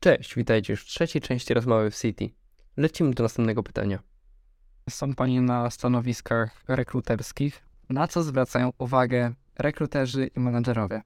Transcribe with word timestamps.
Cześć, 0.00 0.34
witajcie 0.34 0.72
już 0.72 0.82
w 0.82 0.86
trzeciej 0.86 1.22
części 1.22 1.54
rozmowy 1.54 1.90
w 1.90 1.96
City. 2.00 2.30
Lecimy 2.76 3.10
do 3.14 3.22
następnego 3.22 3.62
pytania. 3.62 3.98
Są 4.90 5.14
Pani 5.14 5.40
na 5.40 5.70
stanowiskach 5.70 6.62
rekruterskich. 6.68 7.62
Na 7.90 8.08
co 8.08 8.22
zwracają 8.22 8.72
uwagę 8.78 9.32
rekruterzy 9.58 10.30
i 10.36 10.40
menedżerowie? 10.40 11.02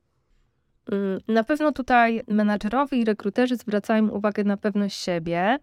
Mm, 0.93 1.21
Na 1.29 1.45
pewno 1.45 1.73
tutaj 1.73 2.23
menadżerowie 2.29 2.99
i 2.99 3.05
rekruterzy 3.05 3.57
zwracają 3.57 4.09
uwagę 4.09 4.45
na 4.45 4.57
pewność 4.57 4.99
siebie. 4.99 5.59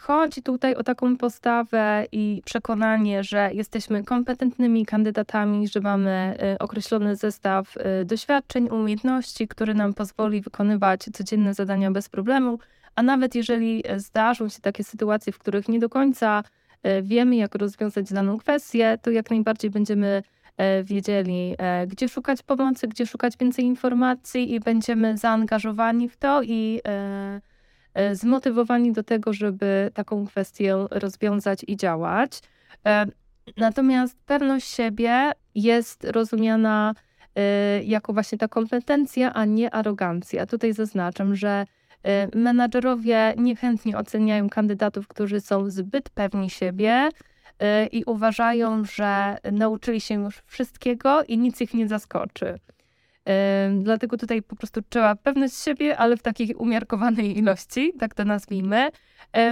Chodzi 0.00 0.42
tutaj 0.42 0.74
o 0.74 0.82
taką 0.82 1.16
postawę 1.16 2.06
i 2.12 2.42
przekonanie, 2.44 3.24
że 3.24 3.50
jesteśmy 3.52 4.04
kompetentnymi 4.04 4.86
kandydatami, 4.86 5.68
że 5.68 5.80
mamy 5.80 6.10
e, 6.10 6.58
określony 6.58 7.16
zestaw 7.16 7.74
e, 7.76 8.04
doświadczeń, 8.04 8.68
umiejętności, 8.68 9.48
który 9.48 9.74
nam 9.74 9.94
pozwoli 9.94 10.40
wykonywać 10.40 11.00
codzienne 11.12 11.54
zadania 11.54 11.90
bez 11.90 12.08
problemu. 12.08 12.58
A 12.94 13.02
nawet 13.02 13.34
jeżeli 13.34 13.82
e, 13.86 14.00
zdarzą 14.00 14.48
się 14.48 14.60
takie 14.60 14.84
sytuacje, 14.84 15.32
w 15.32 15.38
których 15.38 15.68
nie 15.68 15.78
do 15.78 15.88
końca 15.88 16.42
e, 16.82 17.02
wiemy, 17.02 17.36
jak 17.36 17.54
rozwiązać 17.54 18.12
daną 18.12 18.38
kwestię, 18.38 18.98
to 19.02 19.10
jak 19.10 19.30
najbardziej 19.30 19.70
będziemy 19.70 20.22
e, 20.56 20.84
wiedzieli, 20.84 21.56
gdzie 21.86 22.08
szukać 22.08 22.42
pomocy, 22.42 22.88
gdzie 22.88 23.06
szukać 23.06 23.36
więcej 23.36 23.64
informacji 23.64 24.54
i 24.54 24.60
będziemy 24.60 25.18
zaangażowani 25.18 26.08
w 26.08 26.16
to 26.16 26.42
i 26.42 26.80
e, 26.88 27.40
zmotywowani 28.12 28.92
do 28.92 29.02
tego, 29.02 29.32
żeby 29.32 29.90
taką 29.94 30.26
kwestię 30.26 30.86
rozwiązać 30.90 31.64
i 31.66 31.76
działać. 31.76 32.40
E, 32.86 33.06
Natomiast 33.56 34.16
pewność 34.26 34.74
siebie 34.74 35.32
jest 35.54 36.04
rozumiana 36.04 36.94
e, 37.34 37.82
jako 37.82 38.12
właśnie 38.12 38.38
ta 38.38 38.48
kompetencja, 38.48 39.34
a 39.34 39.44
nie 39.44 39.74
arogancja. 39.74 40.46
Tutaj 40.46 40.72
zaznaczam, 40.72 41.36
że 41.36 41.66
e, 42.02 42.38
menadżerowie 42.38 43.34
niechętnie 43.36 43.98
oceniają 43.98 44.48
kandydatów, 44.48 45.08
którzy 45.08 45.40
są 45.40 45.70
zbyt 45.70 46.10
pewni 46.10 46.50
siebie, 46.50 47.08
i 47.92 48.04
uważają, 48.04 48.84
że 48.84 49.38
nauczyli 49.52 50.00
się 50.00 50.14
już 50.14 50.42
wszystkiego 50.46 51.22
i 51.24 51.38
nic 51.38 51.60
ich 51.60 51.74
nie 51.74 51.88
zaskoczy. 51.88 52.58
Dlatego 53.80 54.16
tutaj 54.16 54.42
po 54.42 54.56
prostu 54.56 54.80
trzeba 54.88 55.16
pewność 55.16 55.54
siebie, 55.54 55.98
ale 55.98 56.16
w 56.16 56.22
takiej 56.22 56.54
umiarkowanej 56.54 57.38
ilości, 57.38 57.92
tak 57.98 58.14
to 58.14 58.24
nazwijmy. 58.24 58.90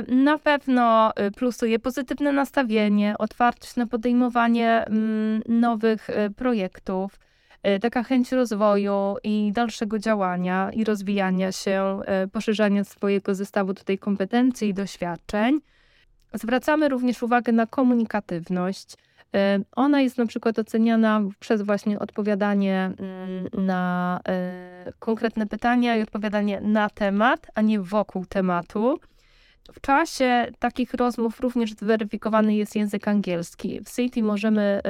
Na 0.08 0.38
pewno 0.38 1.12
y, 1.20 1.30
plusuje 1.30 1.78
pozytywne 1.78 2.32
nastawienie, 2.32 3.14
otwartość 3.18 3.76
na 3.76 3.86
podejmowanie 3.86 4.84
mm, 4.84 5.42
nowych 5.48 6.10
y, 6.10 6.30
projektów, 6.30 7.20
y, 7.76 7.80
taka 7.80 8.02
chęć 8.02 8.32
rozwoju 8.32 9.16
i 9.24 9.52
dalszego 9.54 9.98
działania 9.98 10.70
i 10.72 10.84
rozwijania 10.84 11.52
się, 11.52 12.00
poszerzania 12.32 12.84
swojego 12.84 13.34
zestawu 13.34 13.74
tutaj 13.74 13.98
kompetencji 13.98 14.68
i 14.68 14.74
doświadczeń. 14.74 15.60
Zwracamy 16.34 16.88
również 16.88 17.22
uwagę 17.22 17.52
na 17.52 17.66
komunikatywność. 17.66 18.94
Y, 19.34 19.64
Ona 19.76 20.00
jest 20.00 20.18
na 20.18 20.26
przykład 20.26 20.58
oceniana 20.58 21.20
przez 21.40 21.62
właśnie 21.62 21.98
odpowiadanie 21.98 22.90
mm, 22.98 23.66
na 23.66 24.20
y, 24.88 24.92
konkretne 24.98 25.46
pytania 25.46 25.96
i 25.96 26.02
odpowiadanie 26.02 26.60
na 26.60 26.90
temat, 26.90 27.46
a 27.54 27.60
nie 27.60 27.80
wokół 27.80 28.26
tematu. 28.26 29.00
W 29.72 29.80
czasie 29.80 30.46
takich 30.58 30.94
rozmów 30.94 31.40
również 31.40 31.72
zweryfikowany 31.72 32.54
jest 32.54 32.76
język 32.76 33.08
angielski. 33.08 33.80
W 33.84 33.96
City 33.96 34.22
możemy 34.22 34.80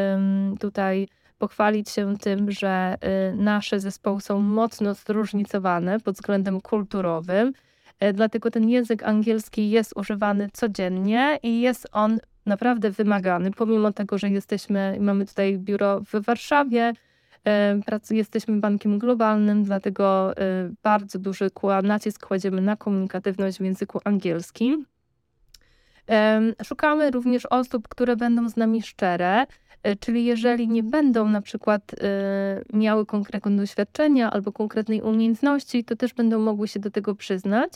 tutaj 0.61 1.09
pochwalić 1.39 1.91
się 1.91 2.19
tym, 2.19 2.51
że 2.51 2.97
y, 3.33 3.37
nasze 3.37 3.81
zespoły 3.81 4.21
są 4.21 4.41
mocno 4.41 4.95
zróżnicowane 4.95 6.01
pod 6.01 6.15
względem 6.15 6.61
kulturowym. 6.61 7.53
E, 8.01 8.13
Dlatego 8.13 8.51
ten 8.51 8.69
język 8.69 9.03
angielski 9.03 9.71
jest 9.71 9.97
używany 9.97 10.49
codziennie 10.53 11.39
i 11.43 11.61
jest 11.61 11.89
on 11.93 12.19
naprawdę 12.47 12.91
wymagany, 12.91 13.51
pomimo 13.51 13.93
tego, 13.93 14.19
że 14.19 14.31
jesteśmy, 14.31 14.97
mamy 15.01 15.27
tutaj 15.27 15.59
biuro 15.59 16.01
w 16.01 16.25
Warszawie, 16.25 16.93
e, 17.47 17.81
jesteśmy 18.11 18.61
bankiem 18.61 18.99
globalnym, 18.99 19.65
dlatego 19.65 20.37
e, 20.37 20.71
bardzo 20.83 21.19
duży 21.19 21.51
nacisk 21.83 22.27
kładziemy 22.27 22.61
na 22.61 22.77
komunikatywność 22.77 23.59
w 23.59 23.61
języku 23.61 24.01
angielskim. 24.05 24.87
Szukamy 26.65 27.11
również 27.11 27.47
osób, 27.47 27.89
które 27.89 28.17
będą 28.17 28.49
z 28.49 28.57
nami 28.57 28.83
szczere, 28.83 29.47
czyli 30.01 30.25
jeżeli 30.25 30.69
nie 30.69 30.83
będą 30.83 31.29
na 31.29 31.41
przykład 31.41 31.95
miały 32.73 33.07
konkretnego 33.07 33.61
doświadczenia 33.61 34.31
albo 34.31 34.53
konkretnej 34.53 35.03
umiejętności, 35.03 35.85
to 35.85 35.97
też 35.97 36.15
będą 36.15 36.39
mogły 36.39 36.69
się 36.69 36.81
do 36.81 36.91
tego 36.91 37.15
przyznać. 37.15 37.73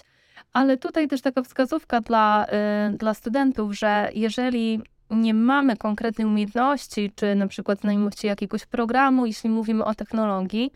Ale 0.53 0.77
tutaj 0.77 1.09
też 1.09 1.21
taka 1.23 1.43
wskazówka 1.43 2.01
dla, 2.01 2.47
e, 2.47 2.93
dla 2.99 3.15
studentów, 3.15 3.79
że 3.79 4.11
jeżeli 4.15 4.81
nie 5.11 5.35
mamy 5.35 5.77
konkretnej 5.77 6.27
umiejętności, 6.27 7.13
czy 7.15 7.35
na 7.35 7.47
przykład 7.47 7.81
znajomości 7.81 8.27
jakiegoś 8.27 8.67
programu, 8.67 9.27
jeśli 9.27 9.51
mówimy 9.51 9.85
o 9.85 9.95
technologii, 9.95 10.73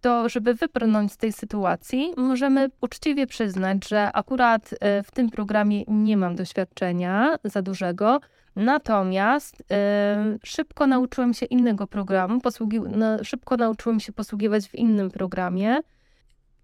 to 0.00 0.28
żeby 0.28 0.54
wybrnąć 0.54 1.12
z 1.12 1.16
tej 1.16 1.32
sytuacji, 1.32 2.12
możemy 2.16 2.68
uczciwie 2.80 3.26
przyznać, 3.26 3.88
że 3.88 4.12
akurat 4.12 4.70
e, 4.80 5.02
w 5.02 5.10
tym 5.10 5.30
programie 5.30 5.84
nie 5.88 6.16
mam 6.16 6.36
doświadczenia 6.36 7.36
za 7.44 7.62
dużego, 7.62 8.20
natomiast 8.56 9.62
e, 9.70 10.38
szybko 10.44 10.86
nauczyłem 10.86 11.34
się 11.34 11.46
innego 11.46 11.86
programu, 11.86 12.40
posługi- 12.40 12.96
no, 12.96 13.24
szybko 13.24 13.56
nauczyłem 13.56 14.00
się 14.00 14.12
posługiwać 14.12 14.68
w 14.68 14.74
innym 14.74 15.10
programie. 15.10 15.78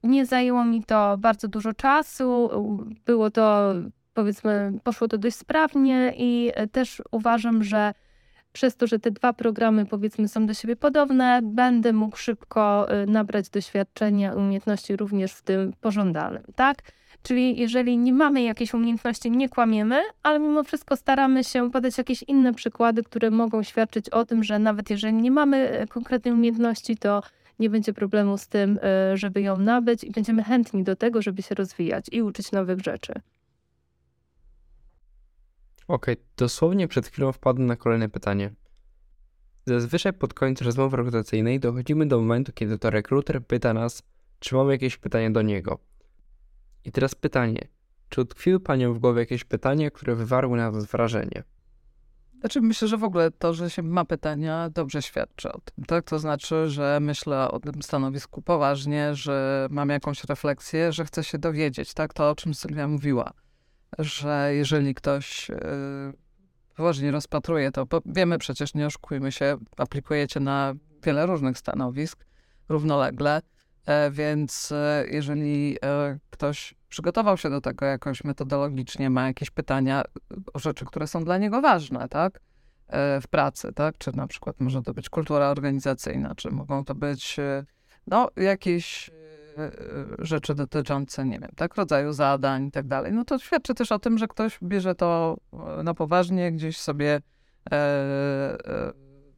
Nie 0.03 0.27
zajęło 0.27 0.65
mi 0.65 0.85
to 0.85 1.19
bardzo 1.19 1.49
dużo 1.49 1.73
czasu, 1.73 2.51
było 3.07 3.31
to, 3.31 3.75
powiedzmy, 4.15 4.73
poszło 4.85 5.09
to 5.09 5.19
dość 5.19 5.37
sprawnie 5.37 6.13
i 6.17 6.51
e, 6.55 6.67
też 6.67 7.03
uważam, 7.11 7.65
że 7.65 7.93
przez 8.53 8.77
to, 8.77 8.87
że 8.87 8.99
te 8.99 9.11
dwa 9.11 9.33
programy 9.33 9.87
powiedzmy 9.87 10.29
są 10.29 10.47
do 10.47 10.55
siebie 10.55 10.77
podobne, 10.77 11.41
będę 11.43 11.93
mógł 11.93 12.17
szybko 12.17 12.89
y, 13.03 13.07
nabrać 13.07 13.49
doświadczenia, 13.49 14.35
umiejętności 14.35 14.97
również 14.97 15.33
w 15.33 15.43
tym 15.43 15.73
pożądanym, 15.81 16.43
tak? 16.55 16.79
Czyli 17.23 17.61
jeżeli 17.61 17.99
nie 17.99 18.13
mamy 18.13 18.43
jakiejś 18.43 18.75
umiejętności, 18.75 19.31
nie 19.31 19.49
kłamiemy, 19.49 20.03
ale 20.23 20.39
mimo 20.39 20.65
wszystko 20.65 20.97
staramy 20.97 21.45
się 21.45 21.71
podać 21.71 21.99
jakieś 21.99 22.23
inne 22.23 22.55
przykłady, 22.55 23.03
które 23.03 23.31
mogą 23.31 23.63
świadczyć 23.63 24.11
o 24.11 24.25
tym, 24.25 24.45
że 24.45 24.59
nawet 24.59 24.91
jeżeli 24.91 25.15
nie 25.15 25.31
mamy 25.31 25.83
y, 25.83 25.87
konkretnej 25.87 26.35
umiejętności, 26.35 26.97
to 26.97 27.23
nie 27.59 27.71
będzie 27.71 27.93
problemu 27.93 28.39
z 28.39 28.49
tym, 28.49 28.79
y, 29.13 29.17
żeby 29.17 29.41
ją 29.41 29.57
nabyć 29.57 30.05
i 30.05 30.11
będziemy 30.11 30.45
chętni 30.45 30.85
do 30.85 30.97
tego, 30.97 31.23
żeby 31.23 31.43
się 31.43 31.55
rozwijać 31.55 32.07
i 32.13 32.23
uczyć 32.23 32.53
nowych 32.53 32.81
rzeczy. 32.81 33.13
Okej, 35.89 36.17
dosłownie 36.37 36.89
przed 36.89 37.07
chwilą 37.07 37.33
wpadłem 37.33 37.67
na 37.67 37.77
kolejne 37.77 38.09
pytanie. 38.09 38.51
Zazwyczaj 39.67 40.13
pod 40.13 40.35
koniec 40.35 40.63
rozmowy 40.63 40.97
rekrutacyjnej 40.97 41.61
dochodzimy 41.61 42.07
do 42.07 42.19
momentu, 42.21 42.53
kiedy 42.53 42.79
to 42.79 42.91
rekruter 42.91 43.47
pyta 43.47 43.75
nas, 43.75 44.03
czy 44.39 44.55
mamy 44.55 44.73
jakieś 44.73 44.97
pytanie 44.97 45.31
do 45.31 45.43
niego. 45.43 45.79
I 46.85 46.93
teraz 46.93 47.15
pytanie, 47.15 47.69
czy 48.09 48.21
utkwiły 48.21 48.61
Panią 48.61 48.95
w 48.95 48.99
głowie 48.99 49.21
jakieś 49.21 49.45
pytania, 49.45 49.91
które 49.91 50.15
wywarły 50.15 50.57
na 50.57 50.71
nas 50.71 50.87
wrażenie? 50.87 51.43
Znaczy 52.41 52.61
myślę, 52.61 52.89
że 52.89 52.97
w 52.97 53.05
ogóle 53.05 53.31
to, 53.31 53.55
że 53.55 53.71
się 53.71 53.83
ma 53.83 54.05
pytania, 54.05 54.71
dobrze 54.71 55.03
świadczy 55.03 55.53
o 55.53 55.61
tym. 55.61 55.85
Tak? 55.85 56.05
To 56.05 56.19
znaczy, 56.19 56.69
że 56.69 56.99
myślę 57.01 57.51
o 57.51 57.61
tym 57.61 57.83
stanowisku 57.83 58.43
poważnie, 58.43 59.15
że 59.15 59.67
mam 59.71 59.89
jakąś 59.89 60.25
refleksję, 60.25 60.93
że 60.93 61.05
chcę 61.05 61.25
się 61.25 61.39
dowiedzieć. 61.39 61.95
Tak? 61.95 62.15
To, 62.15 62.31
o 62.31 62.35
czym 62.35 62.55
Sylwia 62.55 62.89
mówiła, 62.89 63.33
że 63.99 64.51
jeżeli 64.55 64.95
ktoś 64.95 65.49
yy, 65.49 65.57
poważnie 66.77 67.11
rozpatruje 67.11 67.73
to, 67.73 67.87
bo 67.87 68.01
wiemy 68.07 68.39
przecież, 68.39 68.75
nie 68.75 68.87
oszukujmy 68.87 69.33
się, 69.33 69.57
aplikujecie 69.77 70.41
na 70.41 70.75
wiele 71.05 71.27
różnych 71.27 71.59
stanowisk 71.59 72.25
równolegle, 72.69 73.43
e, 73.87 74.11
więc 74.11 74.73
e, 74.73 75.05
jeżeli 75.11 75.77
ktoś 76.31 76.75
przygotował 76.89 77.37
się 77.37 77.51
do 77.51 77.61
tego 77.61 77.87
jakoś 77.87 78.25
metodologicznie, 78.25 79.11
ma 79.11 79.27
jakieś 79.27 79.51
pytania 79.51 80.03
o 80.55 80.59
rzeczy, 80.59 80.85
które 80.85 81.07
są 81.07 81.25
dla 81.25 81.39
niego 81.39 81.61
ważne, 81.61 82.09
tak? 82.09 82.41
E, 82.89 83.21
W 83.21 83.29
pracy, 83.29 83.73
tak? 83.73 83.99
Czy 83.99 84.17
na 84.17 84.27
przykład 84.27 84.61
może 84.61 84.83
to 84.83 84.95
być 84.95 85.09
kultura 85.09 85.49
organizacyjna, 85.49 86.35
czy 86.35 86.51
mogą 86.51 86.85
to 86.85 86.95
być 86.95 87.39
e, 87.39 87.65
no, 88.07 88.31
jakieś 88.37 89.09
e, 89.09 89.71
rzeczy 90.19 90.55
dotyczące, 90.55 91.25
nie 91.25 91.39
wiem, 91.39 91.51
tak, 91.57 91.75
rodzaju 91.75 92.13
zadań 92.13 92.67
i 92.67 92.71
tak 92.71 92.87
dalej. 92.87 93.13
No 93.13 93.25
to 93.25 93.39
świadczy 93.39 93.75
też 93.75 93.93
o 93.93 93.99
tym, 93.99 94.19
że 94.19 94.29
ktoś 94.29 94.59
bierze 94.63 94.95
to 94.95 95.37
na 95.85 95.95
poważnie, 95.95 96.53
gdzieś 96.53 96.79
sobie 96.79 97.21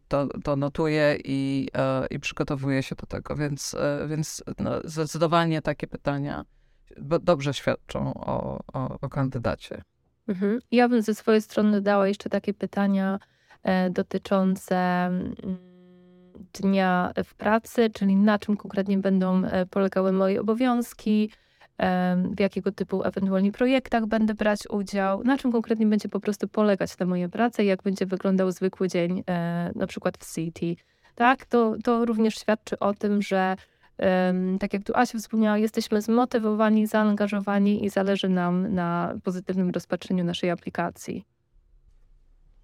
to, 0.09 0.27
to 0.45 0.57
notuje 0.57 1.19
i, 1.25 1.69
i 2.11 2.21
przygotowuje 2.21 2.83
się 2.83 2.95
do 2.95 3.07
tego, 3.07 3.37
więc, 3.37 3.77
więc 4.09 4.43
no, 4.59 4.71
zdecydowanie 4.85 5.63
takie 5.63 5.87
pytania 5.87 6.45
dobrze 7.21 7.55
świadczą 7.55 8.15
o, 8.15 8.61
o, 8.73 8.99
o 9.01 9.09
kandydacie. 9.09 9.83
Mhm. 10.29 10.59
Ja 10.71 10.89
bym 10.89 11.03
ze 11.03 11.15
swojej 11.15 11.43
strony 11.43 11.73
dodała 11.73 12.09
jeszcze 12.09 12.31
takie 12.31 12.55
pytania 12.55 13.19
e, 13.63 13.91
dotyczące 13.91 14.77
mm, 14.77 15.37
dnia 16.53 17.13
w 17.25 17.35
pracy, 17.35 17.91
czyli 17.91 18.17
na 18.17 18.39
czym 18.39 18.57
konkretnie 18.57 18.99
będą 18.99 19.45
e, 19.45 19.67
polegały 19.67 20.13
moje 20.13 20.41
obowiązki, 20.41 21.31
em, 21.79 22.35
w 22.35 22.41
jakiego 22.41 22.73
typu 22.73 23.05
ewentualnie 23.05 23.53
projektach 23.53 24.07
będę 24.07 24.35
brać 24.35 24.61
udział, 24.71 25.25
na 25.25 25.39
czym 25.39 25.53
konkretnie 25.53 25.87
będzie 25.87 26.09
po 26.09 26.21
prostu 26.21 26.49
polegać 26.49 26.97
ta 26.97 27.07
moja 27.07 27.29
praca 27.29 27.63
i 27.63 27.67
jak 27.67 27.83
będzie 27.83 28.07
wyglądał 28.07 28.51
zwykły 28.53 28.89
dzień 28.89 29.23
e, 29.27 29.71
na 29.75 29.87
przykład 29.87 30.19
w 30.19 30.35
City. 30.35 30.77
Tak, 31.15 31.47
to, 31.47 31.77
to 31.85 32.05
również 32.05 32.35
świadczy 32.35 32.79
o 32.79 32.95
tym, 32.95 33.23
że 33.23 33.57
tak 34.61 34.73
jak 34.73 34.85
tu 34.85 34.93
Asia 34.97 35.19
wspomniała, 35.19 35.59
jesteśmy 35.59 36.03
zmotywowani, 36.03 36.87
zaangażowani 36.87 37.85
i 37.85 37.91
zależy 37.91 38.29
nam 38.29 38.75
na 38.75 39.15
pozytywnym 39.25 39.71
rozpatrzeniu 39.71 40.25
naszej 40.25 40.51
aplikacji. 40.51 41.25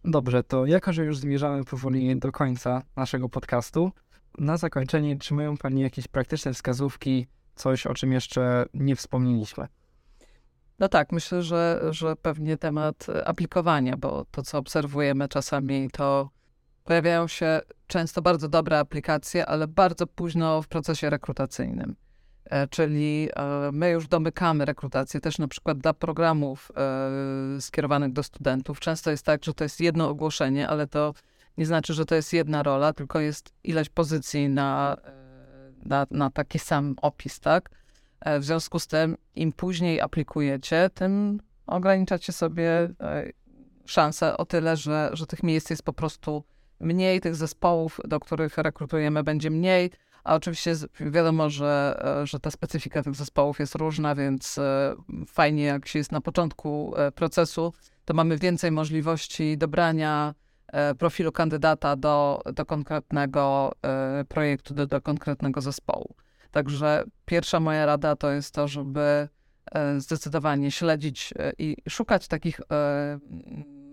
Dobrze, 0.05 0.43
to 0.43 0.67
jako, 0.67 0.93
że 0.93 1.05
już 1.05 1.19
zmierzamy 1.19 1.65
powoli 1.65 2.17
do 2.17 2.33
końca 2.33 2.83
naszego 2.97 3.29
podcastu, 3.29 3.93
na 4.38 4.56
zakończenie, 4.56 5.19
czy 5.19 5.35
mają 5.35 5.56
Pani 5.56 5.81
jakieś 5.81 6.09
praktyczne 6.09 6.53
wskazówki, 6.53 7.27
coś 7.55 7.87
o 7.87 7.94
czym 7.94 8.12
jeszcze 8.12 8.67
nie 8.75 8.97
wspomnieliśmy? 8.97 9.67
No 10.79 10.89
tak, 10.89 11.12
myślę, 11.12 11.43
że, 11.43 11.81
że 11.91 12.17
pewnie 12.17 12.56
temat 12.56 13.06
aplikowania, 13.25 13.97
bo 13.97 14.25
to, 14.31 14.43
co 14.43 14.59
obserwujemy 14.59 15.29
czasami, 15.29 15.91
to 15.93 16.31
pojawiają 16.87 17.29
się 17.29 17.61
często 17.87 18.23
bardzo 18.23 18.49
dobre 18.49 18.79
aplikacje, 18.79 19.47
ale 19.47 19.69
bardzo 19.69 20.06
późno 20.06 20.62
w 20.62 20.69
procesie 20.69 21.11
rekrutacyjnym. 21.11 21.97
E, 22.44 22.69
Czyli 22.69 23.29
e, 23.37 23.71
my 23.73 23.91
już 23.91 24.09
domykamy 24.09 24.65
rekrutację 24.65 25.21
też 25.21 25.38
na 25.38 25.49
przykład 25.49 25.79
dla 25.79 25.94
programów 25.94 26.73
e, 27.56 27.61
skierowanych 27.61 28.12
do 28.12 28.23
studentów. 28.23 28.81
Często 28.81 29.11
jest 29.11 29.25
tak, 29.25 29.44
że 29.44 29.55
to 29.55 29.65
jest 29.65 29.81
jedno 29.81 30.09
ogłoszenie, 30.09 30.69
ale 30.69 30.87
to 30.87 31.15
nie 31.59 31.67
znaczy, 31.67 31.94
że 31.94 32.05
to 32.05 32.15
jest 32.15 32.33
jedna 32.33 32.62
rola, 32.62 32.93
tylko 32.93 33.21
jest 33.21 33.53
ileś 33.65 33.89
pozycji 33.89 34.49
na, 34.49 34.97
na, 35.85 36.06
na 36.11 36.31
taki 36.31 36.59
sam 36.59 36.94
opis, 37.03 37.41
tak? 37.41 37.71
W 38.41 38.44
związku 38.44 38.79
z 38.79 38.87
tym, 38.87 39.17
im 39.35 39.53
później 39.53 40.00
aplikujecie, 40.00 40.91
tym 40.94 41.41
ograniczacie 41.67 42.32
sobie 42.32 42.89
szanse 43.87 44.37
o 44.37 44.44
tyle, 44.44 44.77
że, 44.77 45.11
że 45.12 45.27
tych 45.27 45.43
miejsc 45.43 45.71
jest 45.71 45.82
po 45.82 45.93
prostu 45.93 46.44
mniej, 46.81 47.20
tych 47.20 47.37
zespołów, 47.37 48.00
do 48.05 48.20
których 48.20 48.58
rekrutujemy, 48.58 49.23
będzie 49.23 49.50
mniej. 49.50 49.90
A 50.26 50.34
oczywiście 50.34 50.75
wiadomo, 51.00 51.50
że, 51.50 52.00
e, 52.23 52.26
że 52.26 52.40
ta 52.40 52.50
specyfika 52.50 53.02
tych 53.02 53.14
zespołów 53.14 53.58
jest 53.58 53.75
różna, 53.75 54.14
więc 54.14 54.58
e, 54.58 54.94
fajnie, 55.26 55.64
jak 55.64 55.88
się 55.88 55.99
jest 55.99 56.12
na 56.12 56.20
początku 56.20 56.94
e, 56.96 57.12
procesu, 57.12 57.73
to 58.05 58.14
mamy 58.14 58.38
więcej 58.38 58.73
możliwości 58.73 59.58
dobrania 59.58 60.34
profilu 60.99 61.32
kandydata 61.32 61.96
do, 61.96 62.43
do 62.55 62.67
konkretnego 62.67 63.72
projektu, 64.29 64.75
do, 64.75 64.87
do 64.87 65.00
konkretnego 65.00 65.61
zespołu. 65.61 66.14
Także 66.50 67.05
pierwsza 67.25 67.61
moja 67.61 67.87
rada 67.87 68.17
to 68.17 68.31
jest 68.31 68.55
to, 68.55 68.69
żeby 68.69 69.29
zdecydowanie 69.99 70.70
śledzić 70.70 71.34
i 71.58 71.76
szukać 71.88 72.29
takich 72.29 72.61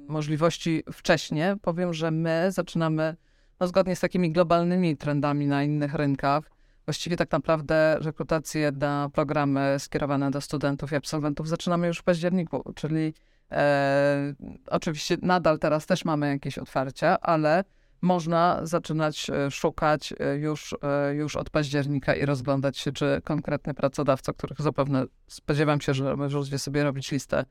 możliwości 0.07 0.83
wcześnie. 0.94 1.55
Powiem, 1.61 1.94
że 1.94 2.11
my 2.11 2.47
zaczynamy 2.51 3.15
no, 3.59 3.67
zgodnie 3.67 3.95
z 3.95 4.00
takimi 4.00 4.31
globalnymi 4.31 4.97
trendami 4.97 5.47
na 5.47 5.63
innych 5.63 5.94
rynkach. 5.94 6.51
Właściwie 6.85 7.17
tak 7.17 7.31
naprawdę 7.31 7.97
rekrutację 8.01 8.71
na 8.71 9.09
programy 9.13 9.75
skierowane 9.79 10.31
do 10.31 10.41
studentów 10.41 10.91
i 10.91 10.95
absolwentów 10.95 11.47
zaczynamy 11.47 11.88
już 11.88 12.00
w 12.00 12.03
październiku, 12.03 12.73
czyli 12.75 13.13
e, 13.51 14.33
oczywiście 14.67 15.17
nadal 15.21 15.59
teraz 15.59 15.85
też 15.85 16.05
mamy 16.05 16.27
jakieś 16.29 16.57
otwarcia, 16.57 17.19
ale 17.21 17.63
można 18.01 18.59
zaczynać 18.63 19.29
e, 19.29 19.51
szukać 19.51 20.13
e, 20.19 20.35
już, 20.35 20.75
e, 20.81 21.15
już 21.15 21.35
od 21.35 21.50
października 21.50 22.15
i 22.15 22.25
rozglądać 22.25 22.77
się, 22.77 22.91
czy 22.91 23.21
konkretny 23.23 23.73
pracodawca, 23.73 24.33
których 24.33 24.61
zapewne 24.61 25.05
spodziewam 25.27 25.81
się, 25.81 25.94
że 25.94 26.15
możecie 26.15 26.59
sobie 26.59 26.83
robić 26.83 27.11
listę 27.11 27.45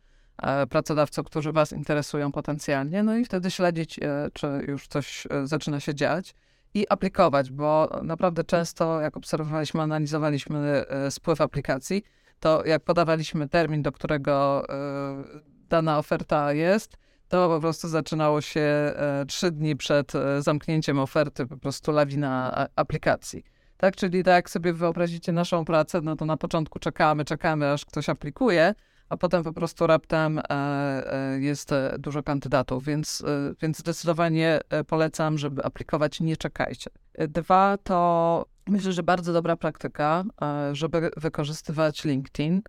pracodawców, 0.70 1.26
którzy 1.26 1.52
Was 1.52 1.72
interesują 1.72 2.32
potencjalnie, 2.32 3.02
no 3.02 3.16
i 3.16 3.24
wtedy 3.24 3.50
śledzić, 3.50 3.98
e, 3.98 4.28
czy 4.32 4.46
już 4.68 4.86
coś 4.86 5.26
e, 5.30 5.46
zaczyna 5.46 5.80
się 5.80 5.94
dziać 5.94 6.34
i 6.74 6.86
aplikować, 6.88 7.50
bo 7.50 8.00
naprawdę 8.02 8.44
często, 8.44 9.00
jak 9.00 9.16
obserwowaliśmy, 9.16 9.82
analizowaliśmy 9.82 10.58
e, 10.88 11.10
spływ 11.10 11.40
aplikacji, 11.40 12.02
to 12.40 12.64
jak 12.66 12.84
podawaliśmy 12.84 13.48
termin, 13.48 13.82
do 13.82 13.92
którego 13.92 14.64
e, 14.68 15.24
dana 15.68 15.98
oferta 15.98 16.52
jest, 16.52 16.96
to 17.28 17.48
po 17.48 17.60
prostu 17.60 17.88
zaczynało 17.88 18.40
się 18.40 18.60
e, 18.60 19.24
trzy 19.28 19.50
dni 19.50 19.76
przed 19.76 20.14
e, 20.14 20.42
zamknięciem 20.42 20.98
oferty, 20.98 21.46
po 21.46 21.56
prostu 21.56 21.92
lawina 21.92 22.66
aplikacji. 22.76 23.44
Tak, 23.76 23.96
czyli 23.96 24.24
tak 24.24 24.34
jak 24.34 24.50
sobie 24.50 24.72
wyobrazicie 24.72 25.32
naszą 25.32 25.64
pracę, 25.64 26.00
no 26.00 26.16
to 26.16 26.24
na 26.24 26.36
początku 26.36 26.78
czekamy, 26.78 27.24
czekamy, 27.24 27.72
aż 27.72 27.84
ktoś 27.84 28.08
aplikuje, 28.08 28.74
a 29.12 29.16
potem 29.16 29.44
po 29.44 29.52
prostu 29.52 29.86
raptem 29.86 30.38
e, 30.38 30.42
e, 30.50 31.40
jest 31.40 31.72
e, 31.72 31.96
dużo 31.98 32.22
kandydatów, 32.22 32.84
więc, 32.84 33.22
więc 33.62 33.78
zdecydowanie 33.78 34.60
polecam, 34.86 35.38
żeby 35.38 35.64
aplikować, 35.64 36.20
nie 36.20 36.36
czekajcie. 36.36 36.90
Dwa 37.28 37.78
to 37.84 38.46
myślę, 38.66 38.92
że 38.92 39.02
bardzo 39.02 39.32
dobra 39.32 39.56
praktyka, 39.56 40.24
żeby 40.72 41.10
wykorzystywać 41.16 42.04
LinkedIn, 42.04 42.62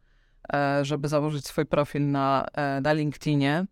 żeby 0.82 1.08
założyć 1.08 1.48
swój 1.48 1.66
profil 1.66 2.12
na, 2.12 2.46
na 2.82 2.94
LinkedInie. 2.94 3.66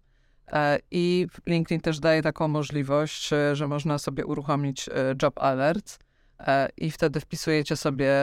I 0.91 1.27
LinkedIn 1.45 1.81
też 1.81 1.99
daje 1.99 2.21
taką 2.21 2.47
możliwość, 2.47 3.29
że 3.53 3.67
można 3.67 3.97
sobie 3.97 4.25
uruchomić 4.25 4.89
Job 5.21 5.39
Alerts 5.39 5.99
e, 6.39 6.69
i 6.77 6.91
wtedy 6.91 7.19
wpisujecie 7.19 7.75
sobie, 7.75 8.13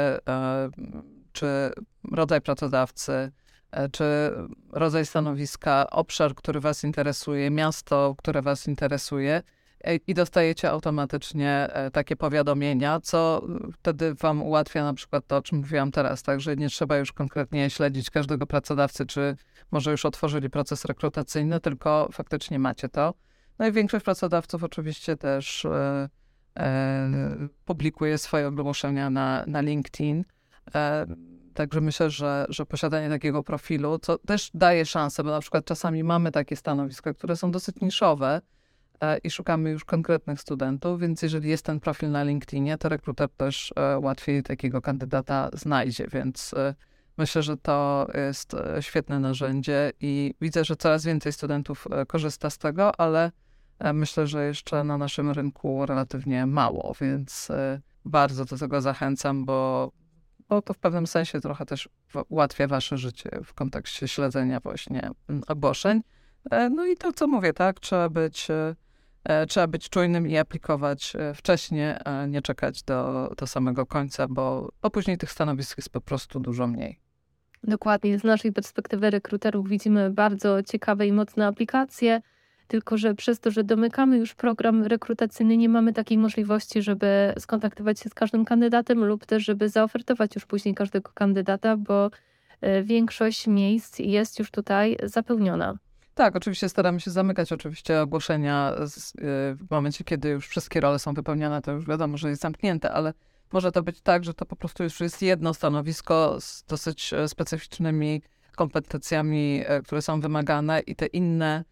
czy 1.33 1.71
rodzaj 2.13 2.41
pracodawcy, 2.41 3.33
czy 3.93 4.05
rodzaj 4.73 5.07
stanowiska, 5.07 5.91
obszar, 5.91 6.35
który 6.35 6.61
Was 6.61 6.85
interesuje, 6.85 7.51
miasto, 7.51 8.15
które 8.19 8.43
Was 8.43 8.69
interesuje 8.69 9.43
e, 9.85 9.97
i 9.97 10.15
dostajecie 10.15 10.71
automatycznie 10.71 11.69
e, 11.73 11.91
takie 11.91 12.17
powiadomienia, 12.17 13.01
co 13.01 13.43
wtedy 13.73 14.15
Wam 14.15 14.43
ułatwia 14.43 14.85
na 14.85 14.95
przykład 14.95 15.27
to, 15.27 15.37
o 15.37 15.43
czym 15.43 15.59
mówiłam 15.59 15.91
teraz, 15.91 16.23
tak, 16.23 16.41
że 16.41 16.57
nie 16.57 16.69
trzeba 16.69 16.97
już 16.97 17.13
konkretnie 17.13 17.71
śledzić 17.71 18.11
każdego 18.11 18.47
pracodawcy, 18.47 19.07
czy 19.07 19.37
może 19.71 19.91
już 19.91 20.05
otworzyli 20.05 20.51
proces 20.51 20.85
rekrutacyjny, 20.85 21.61
tylko 21.61 22.09
faktycznie 22.13 22.59
macie 22.59 22.89
to. 22.89 23.15
No 23.59 23.67
i 23.67 23.73
większość 23.73 24.05
pracodawców 24.05 24.65
oczywiście 24.65 25.17
też 25.17 25.65
e, 25.65 26.09
e, 26.59 27.11
publikuje 27.65 28.19
swoje 28.19 28.49
ogłoszenia 28.49 29.11
na, 29.11 29.45
na 29.47 29.61
LinkedIn. 29.61 30.25
E, 30.75 31.07
Także 31.59 31.81
myślę, 31.81 32.11
że, 32.11 32.47
że 32.49 32.67
posiadanie 32.67 33.09
takiego 33.09 33.43
profilu, 33.43 33.99
co 33.99 34.19
też 34.19 34.51
daje 34.55 34.87
szansę, 34.87 35.25
bo 35.25 35.31
na 35.31 35.41
przykład 35.41 35.65
czasami 35.65 36.05
mamy 36.05 36.33
takie 36.33 36.57
stanowiska, 36.57 37.15
które 37.15 37.37
są 37.37 37.51
dosyć 37.51 37.81
niszowe 37.81 38.41
e, 39.01 39.19
i 39.19 39.31
szukamy 39.31 39.71
już 39.71 39.85
konkretnych 39.85 40.41
studentów, 40.41 41.01
więc 41.01 41.23
jeżeli 41.23 41.51
jest 41.51 41.65
ten 41.65 41.81
profil 41.81 42.11
na 42.11 42.23
LinkedInie, 42.23 42.79
to 42.79 42.89
rekruter 42.89 43.29
też 43.37 43.73
e, 43.77 43.99
łatwiej 43.99 44.43
takiego 44.43 44.83
kandydata 44.83 45.51
znajdzie, 45.53 46.07
więc 46.13 46.55
e, 46.55 46.75
myślę, 47.17 47.43
że 47.43 47.57
to 47.57 48.07
jest 48.15 48.57
świetne 48.81 49.21
narzędzie 49.21 49.93
i 50.01 50.35
widzę, 50.41 50.65
że 50.65 50.77
coraz 50.77 51.05
więcej 51.05 51.33
studentów 51.33 51.87
korzysta 52.09 52.51
z 52.51 52.59
tego, 52.59 53.01
ale 53.01 53.33
myślę, 53.95 54.27
że 54.27 54.47
jeszcze 54.47 54.85
na 54.85 54.99
naszym 54.99 55.31
rynku 55.31 55.87
relatywnie 55.87 56.47
mało, 56.47 56.95
więc 57.01 57.49
bardzo 58.05 58.45
do 58.45 58.59
tego 58.59 58.81
zachęcam, 58.81 59.45
bo 59.45 59.91
bo 60.49 60.63
to 60.63 60.75
w 60.75 60.79
pewnym 60.79 61.07
sensie 61.07 61.41
trochę 61.41 61.67
też 61.67 61.89
ułatwia 62.29 62.67
wasze 62.67 62.99
życie 62.99 63.31
w 63.45 63.55
kontekście 63.55 64.09
śledzenia 64.09 64.61
właśnie 64.61 65.11
mm, 65.29 65.43
ogłoszeń. 65.49 66.01
E, 66.51 66.71
No 66.71 66.87
i 66.87 66.97
to, 66.97 67.13
co 67.13 67.27
mówię, 67.27 67.53
tak, 67.53 67.81
trzeba 67.81 68.09
być, 68.09 68.51
e, 68.51 68.75
e, 69.25 69.47
trzeba 69.47 69.67
być 69.67 69.89
czujnym 69.89 70.29
i 70.29 70.37
aplikować 70.37 71.13
wcześniej, 71.35 71.95
a 72.05 72.27
nie 72.27 72.43
czekać 72.43 72.83
do, 72.83 73.31
do 73.37 73.47
samego 73.47 73.87
końca, 73.87 74.29
bo, 74.29 74.69
bo 74.83 74.91
później 74.91 75.19
tych 75.19 75.33
stanowisk 75.33 75.79
jest 75.79 75.91
po 75.91 76.01
prostu 76.01 76.41
dużo 76.41 76.67
mniej. 76.67 77.01
Dokładnie, 77.63 78.19
z 78.19 78.25
naszej 78.25 78.53
perspektywy 78.53 79.11
rekruterów 79.11 79.69
widzimy 79.69 80.11
bardzo 80.11 80.63
ciekawe 80.63 81.07
i 81.07 81.13
mocne 81.13 81.47
aplikacje, 81.47 82.23
tylko 82.69 82.99
że 82.99 83.15
przez 83.15 83.41
to, 83.41 83.51
że 83.51 83.65
domykamy 83.65 84.19
już 84.19 84.35
program 84.35 84.83
rekrutacyjny, 84.83 85.57
nie 85.57 85.69
mamy 85.69 85.93
takiej 85.93 86.19
możliwości, 86.19 86.83
żeby 86.83 87.35
skontaktować 87.39 88.01
się 88.01 88.09
z 88.09 88.15
każdym 88.15 88.45
kandydatem 88.45 89.05
lub 89.05 89.27
też, 89.27 89.45
żeby 89.45 89.69
zaofertować 89.69 90.35
już 90.35 90.47
później 90.47 90.75
każdego 90.75 91.11
kandydata, 91.15 91.77
bo 91.77 92.11
e, 92.61 92.83
większość 92.83 93.47
miejsc 93.47 93.99
jest 93.99 94.39
już 94.39 94.51
tutaj 94.51 94.97
zapełniona. 95.03 95.79
Tak, 96.15 96.37
oczywiście 96.37 96.69
staramy 96.69 97.01
się 97.01 97.11
zamykać 97.11 97.53
oczywiście 97.53 98.01
ogłoszenia 98.01 98.75
z, 98.87 99.15
y, 99.15 99.15
w 99.55 99.71
momencie, 99.71 100.05
kiedy 100.05 100.29
już 100.29 100.49
wszystkie 100.49 100.81
role 100.81 100.99
są 100.99 101.15
wypełnione, 101.15 101.63
to 101.63 101.73
już 101.73 101.87
wiadomo, 101.87 102.17
że 102.17 102.29
jest 102.29 102.43
zamknięte, 102.43 102.93
ale 102.93 103.15
może 103.53 103.73
to 103.73 103.83
być 103.83 104.01
tak, 104.01 104.25
że 104.25 104.35
to 104.35 104.47
po 104.47 104.57
prostu 104.57 104.83
już 104.83 105.01
jest 105.01 105.23
jedno 105.23 105.55
stanowisko 105.55 106.37
z 106.41 106.65
dosyć 106.65 107.13
e, 107.13 107.29
specyficznymi 107.29 108.23
kompetencjami, 108.57 109.63
które 109.85 110.03
są 110.03 110.21
wymagane 110.21 110.81
i 110.81 110.97
te 110.97 111.07
inne 111.07 111.65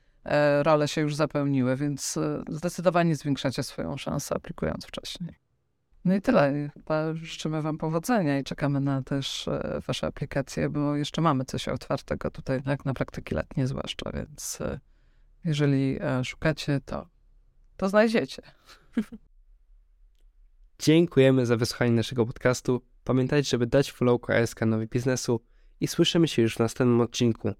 role 0.62 0.88
się 0.88 1.00
już 1.00 1.14
zapełniły, 1.14 1.76
więc 1.76 2.16
e, 2.16 2.42
zdecydowanie 2.48 3.16
zwiększacie 3.16 3.62
swoją 3.62 3.96
szansę 3.96 4.34
aplikując 4.34 4.86
wcześniej. 4.86 5.46
No 6.06 6.14
i 6.14 6.20
tyle. 6.20 6.70
Życzymy 7.14 7.62
Wam 7.62 7.78
powodzenia 7.78 8.38
i 8.38 8.44
czekamy 8.44 8.80
na 8.80 9.02
też 9.02 9.48
e, 9.48 9.80
Wasze 9.86 10.06
aplikacje, 10.06 10.68
bo 10.68 10.96
jeszcze 10.96 11.22
mamy 11.22 11.44
coś 11.44 11.68
otwartego 11.68 12.30
tutaj, 12.30 12.62
tak, 12.62 12.84
na 12.84 12.94
praktyki 12.94 13.34
letnie 13.34 13.66
zwłaszcza, 13.66 14.10
więc 14.14 14.60
e, 14.60 14.80
jeżeli 15.44 15.98
e, 16.00 16.24
szukacie, 16.24 16.80
to, 16.84 17.08
to 17.76 17.88
znajdziecie. 17.88 18.42
Dziękujemy 20.78 21.46
za 21.46 21.56
wysłuchanie 21.56 21.92
naszego 21.92 22.26
podcastu. 22.26 22.82
Pamiętajcie, 23.04 23.50
żeby 23.50 23.66
dać 23.66 23.92
follow 23.92 24.20
KSK 24.20 24.60
Nowy 24.60 24.86
Biznesu 24.86 25.40
i 25.80 25.88
słyszymy 25.88 26.28
się 26.28 26.42
już 26.42 26.56
w 26.56 26.58
następnym 26.58 27.00
odcinku. 27.00 27.54